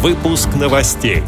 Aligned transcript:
Выпуск 0.00 0.50
новостей. 0.54 1.24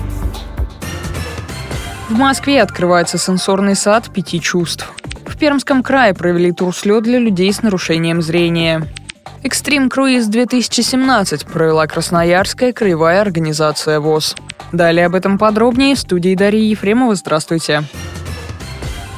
В 2.09 2.12
Москве 2.12 2.62
открывается 2.62 3.19
сенсорный 3.19 3.74
сад 3.74 4.12
пяти 4.12 4.40
чувств. 4.40 4.93
В 5.27 5.37
Пермском 5.37 5.82
крае 5.82 6.14
провели 6.14 6.53
турслет 6.53 7.03
для 7.03 7.19
людей 7.19 7.53
с 7.53 7.62
нарушением 7.62 8.22
зрения. 8.22 8.87
Экстрим 9.43 9.88
Круиз 9.88 10.29
2017 10.29 11.46
провела 11.46 11.88
Красноярская 11.88 12.72
краевая 12.72 13.23
организация 13.23 13.98
ВОЗ. 13.98 14.37
Далее 14.71 15.07
об 15.07 15.16
этом 15.16 15.37
подробнее 15.37 15.96
в 15.96 15.98
студии 15.98 16.37
Дарьи 16.37 16.68
Ефремова. 16.68 17.16
Здравствуйте. 17.16 17.82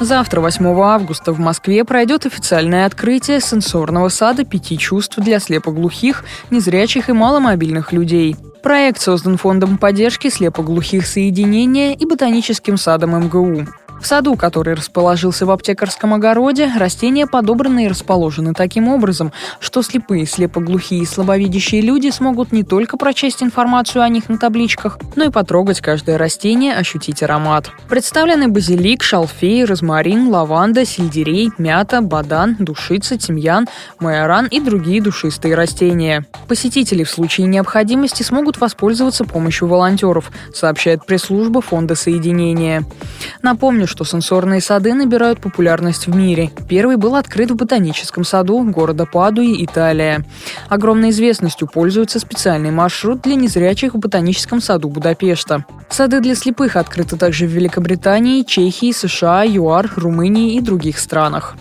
Завтра, 0.03 0.41
8 0.41 0.65
августа, 0.81 1.31
в 1.31 1.39
Москве 1.39 1.85
пройдет 1.85 2.25
официальное 2.25 2.85
открытие 2.85 3.39
сенсорного 3.39 4.09
сада 4.09 4.43
пяти 4.43 4.77
чувств 4.77 5.17
для 5.17 5.39
слепоглухих, 5.39 6.25
незрячих 6.51 7.07
и 7.07 7.13
маломобильных 7.13 7.93
людей. 7.93 8.35
Проект 8.61 8.99
создан 8.99 9.37
Фондом 9.37 9.77
поддержки 9.77 10.29
слепоглухих 10.29 11.07
соединения 11.07 11.93
и 11.93 12.05
Ботаническим 12.05 12.75
садом 12.75 13.17
МГУ. 13.17 13.65
В 14.03 14.05
саду, 14.05 14.35
который 14.35 14.73
расположился 14.73 15.45
в 15.45 15.51
аптекарском 15.51 16.13
огороде, 16.13 16.69
растения 16.77 17.25
подобраны 17.25 17.85
и 17.85 17.87
расположены 17.87 18.53
таким 18.53 18.89
образом, 18.89 19.31
что 19.61 19.81
слепые, 19.81 20.25
слепоглухие 20.25 20.99
и 20.99 21.05
слабовидящие 21.05 21.79
люди 21.79 22.09
смогут 22.09 22.51
не 22.51 22.63
только 22.63 22.97
прочесть 22.97 23.41
информацию 23.41 24.01
о 24.01 24.09
них 24.09 24.27
на 24.27 24.37
табличках, 24.37 24.99
но 25.15 25.23
и 25.23 25.29
потрогать 25.29 25.79
каждое 25.79 26.17
растение, 26.17 26.73
ощутить 26.73 27.23
аромат. 27.23 27.71
Представлены 27.87 28.49
базилик, 28.49 29.03
шалфей, 29.03 29.63
розмарин, 29.63 30.27
лаванда, 30.27 30.83
сельдерей, 30.85 31.51
мята, 31.57 32.01
бадан, 32.01 32.57
душица, 32.59 33.17
тимьян, 33.17 33.69
майоран 34.01 34.47
и 34.47 34.59
другие 34.59 35.01
душистые 35.01 35.55
растения. 35.55 36.25
Посетители 36.49 37.05
в 37.05 37.09
случае 37.09 37.47
необходимости 37.47 38.21
смогут 38.21 38.59
воспользоваться 38.59 39.23
помощью 39.23 39.69
волонтеров, 39.69 40.29
сообщает 40.53 41.05
пресс-служба 41.05 41.61
Фонда 41.61 41.95
соединения. 41.95 42.83
Напомню, 43.41 43.87
что 43.93 44.05
сенсорные 44.05 44.59
сады 44.59 44.95
набирают 44.95 45.39
популярность 45.39 46.07
в 46.07 46.15
мире. 46.15 46.49
Первый 46.67 46.97
был 46.97 47.15
открыт 47.15 47.51
в 47.51 47.55
ботаническом 47.55 48.23
саду 48.23 48.63
города 48.63 49.05
Падуи, 49.05 49.63
Италия. 49.63 50.25
Огромной 50.67 51.11
известностью 51.11 51.67
пользуется 51.71 52.17
специальный 52.17 52.71
маршрут 52.71 53.21
для 53.21 53.35
незрячих 53.35 53.93
в 53.93 53.99
ботаническом 53.99 54.61
саду 54.61 54.89
Будапешта. 54.89 55.63
Сады 55.89 56.21
для 56.21 56.33
слепых 56.33 56.75
открыты 56.75 57.17
также 57.17 57.45
в 57.45 57.51
Великобритании, 57.51 58.41
Чехии, 58.41 58.91
США, 58.91 59.43
ЮАР, 59.43 59.91
Румынии 59.95 60.55
и 60.55 60.59
других 60.59 60.97
странах. 60.97 61.55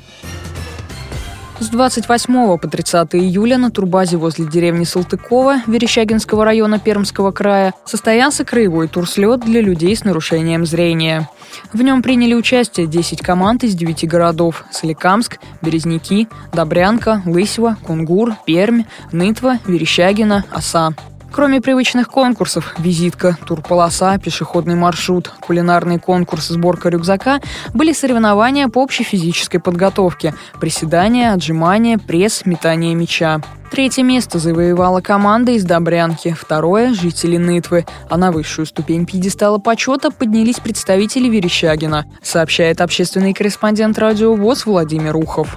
С 1.63 1.69
28 1.69 2.59
по 2.59 2.67
30 2.67 3.15
июля 3.15 3.57
на 3.57 3.71
турбазе 3.71 4.17
возле 4.17 4.47
деревни 4.47 4.83
Салтыкова 4.83 5.63
Верещагинского 5.69 6.45
района 6.45 6.81
Пермского 6.81 7.31
края 7.31 7.73
состоялся 7.85 8.45
краевой 8.45 8.89
турслет 8.89 9.43
для 9.43 9.61
людей 9.61 9.95
с 9.95 10.03
нарушением 10.03 10.67
зрения. 10.67 11.31
В 11.73 11.81
нем 11.81 12.03
приняли 12.03 12.35
участие 12.35 12.89
10 12.89 13.21
команд 13.21 13.63
из 13.63 13.77
9 13.77 14.09
городов– 14.09 14.65
Соликамск, 14.73 15.39
Березники, 15.63 16.27
Добрянка, 16.53 17.23
Лысьва, 17.27 17.77
Кунгур, 17.85 18.35
Пермь, 18.45 18.83
Нытва, 19.13 19.61
Верещагина, 19.65 20.45
Оса. 20.51 20.93
Кроме 21.33 21.63
привычных 21.63 22.09
конкурсов– 22.09 22.75
визитка, 22.79 23.39
турполоса, 23.47 24.19
пешеходный 24.23 24.75
маршрут, 24.75 25.33
кулинарный 25.41 25.99
конкурс, 25.99 26.49
сборка 26.49 26.91
рюкзака– 26.91 27.41
были 27.75 27.95
соревнования 27.95 28.69
по 28.69 28.81
общей 28.81 29.03
физической 29.03 29.59
подготовке– 29.59 30.35
приседания, 30.61 31.33
отжимания, 31.33 31.97
пресс, 31.97 32.45
метание 32.45 32.95
мяча. 32.95 33.41
Третье 33.71 34.03
место 34.03 34.39
завоевала 34.39 35.01
команда 35.01 35.53
из 35.53 35.65
Добрянки, 35.65 36.37
второе– 36.39 36.93
жители 36.95 37.39
Нытвы, 37.39 37.87
а 38.11 38.19
на 38.19 38.31
высшую 38.31 38.67
ступень 38.67 39.07
пьедестала 39.07 39.57
почета 39.57 40.11
поднялись 40.11 40.61
представители 40.61 41.31
Верещагина, 41.31 42.05
сообщает 42.23 42.83
общественный 42.83 43.33
корреспондент 43.33 43.99
радио 43.99 44.35
ВОЗ 44.35 44.67
Владимир 44.67 45.17
Ухов. 45.17 45.57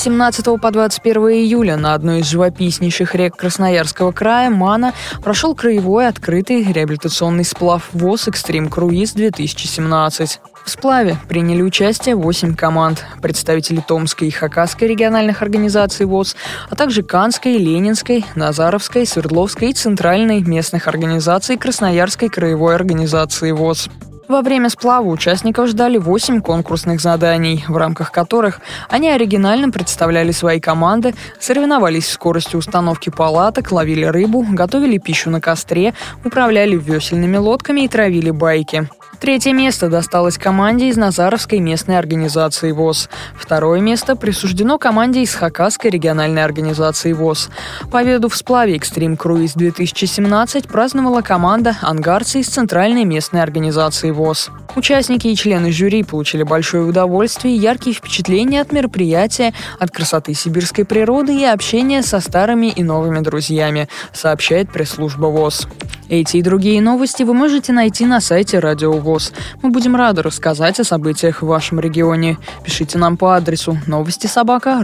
С 0.00 0.04
17 0.04 0.58
по 0.62 0.70
21 0.70 1.22
июля 1.28 1.76
на 1.76 1.92
одной 1.92 2.20
из 2.20 2.30
живописнейших 2.30 3.14
рек 3.14 3.36
Красноярского 3.36 4.12
края 4.12 4.48
Мана 4.48 4.94
прошел 5.22 5.54
краевой 5.54 6.08
открытый 6.08 6.64
реабилитационный 6.72 7.44
сплав 7.44 7.86
ВОЗ 7.92 8.28
«Экстрим 8.28 8.70
Круиз-2017». 8.70 10.38
В 10.64 10.70
сплаве 10.70 11.18
приняли 11.28 11.60
участие 11.60 12.14
8 12.14 12.54
команд, 12.54 13.04
представители 13.20 13.84
Томской 13.86 14.28
и 14.28 14.30
Хакасской 14.30 14.88
региональных 14.88 15.42
организаций 15.42 16.06
ВОЗ, 16.06 16.34
а 16.70 16.76
также 16.76 17.02
Канской, 17.02 17.58
Ленинской, 17.58 18.24
Назаровской, 18.34 19.04
Свердловской 19.04 19.68
и 19.68 19.74
Центральной 19.74 20.40
местных 20.40 20.88
организаций 20.88 21.58
Красноярской 21.58 22.30
краевой 22.30 22.74
организации 22.74 23.52
ВОЗ. 23.52 23.90
Во 24.30 24.42
время 24.42 24.68
сплава 24.68 25.08
участников 25.08 25.66
ждали 25.66 25.98
8 25.98 26.40
конкурсных 26.40 27.00
заданий, 27.00 27.64
в 27.66 27.76
рамках 27.76 28.12
которых 28.12 28.60
они 28.88 29.10
оригинально 29.10 29.70
представляли 29.72 30.30
свои 30.30 30.60
команды, 30.60 31.16
соревновались 31.40 32.04
в 32.04 32.12
скорости 32.12 32.54
установки 32.54 33.10
палаток, 33.10 33.72
ловили 33.72 34.04
рыбу, 34.04 34.46
готовили 34.48 34.98
пищу 34.98 35.30
на 35.30 35.40
костре, 35.40 35.94
управляли 36.24 36.76
весельными 36.76 37.38
лодками 37.38 37.80
и 37.80 37.88
травили 37.88 38.30
байки. 38.30 38.88
Третье 39.20 39.52
место 39.52 39.90
досталось 39.90 40.38
команде 40.38 40.88
из 40.88 40.96
Назаровской 40.96 41.58
местной 41.58 41.98
организации 41.98 42.72
ВОЗ. 42.72 43.10
Второе 43.36 43.80
место 43.80 44.16
присуждено 44.16 44.78
команде 44.78 45.20
из 45.20 45.34
Хакасской 45.34 45.90
региональной 45.90 46.42
организации 46.42 47.12
ВОЗ. 47.12 47.50
Победу 47.92 48.30
в 48.30 48.36
сплаве 48.36 48.76
«Экстрим 48.76 49.18
Круиз 49.18 49.56
2017» 49.56 50.66
праздновала 50.68 51.20
команда 51.20 51.76
«Ангарцы» 51.82 52.40
из 52.40 52.48
Центральной 52.48 53.04
местной 53.04 53.42
организации 53.42 54.10
ВОЗ. 54.10 54.48
Участники 54.74 55.26
и 55.26 55.36
члены 55.36 55.70
жюри 55.70 56.02
получили 56.02 56.42
большое 56.42 56.84
удовольствие 56.84 57.54
и 57.54 57.58
яркие 57.58 57.94
впечатления 57.94 58.62
от 58.62 58.72
мероприятия, 58.72 59.52
от 59.78 59.90
красоты 59.90 60.32
сибирской 60.32 60.86
природы 60.86 61.38
и 61.38 61.44
общения 61.44 62.02
со 62.02 62.20
старыми 62.20 62.68
и 62.68 62.82
новыми 62.82 63.18
друзьями, 63.18 63.86
сообщает 64.14 64.72
пресс-служба 64.72 65.26
ВОЗ. 65.26 65.66
Эти 66.10 66.38
и 66.38 66.42
другие 66.42 66.82
новости 66.82 67.22
вы 67.22 67.34
можете 67.34 67.72
найти 67.72 68.04
на 68.04 68.20
сайте 68.20 68.58
Радио 68.58 68.90
ВОЗ. 68.90 69.32
Мы 69.62 69.70
будем 69.70 69.94
рады 69.94 70.22
рассказать 70.22 70.80
о 70.80 70.84
событиях 70.84 71.40
в 71.40 71.46
вашем 71.46 71.78
регионе. 71.78 72.36
Пишите 72.64 72.98
нам 72.98 73.16
по 73.16 73.36
адресу 73.36 73.78
новости 73.86 74.26
собака 74.26 74.80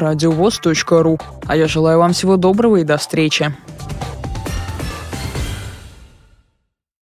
ру. 1.03 1.19
А 1.45 1.57
я 1.57 1.67
желаю 1.67 1.99
вам 1.99 2.13
всего 2.13 2.37
доброго 2.37 2.77
и 2.77 2.85
до 2.85 2.97
встречи. 2.97 3.53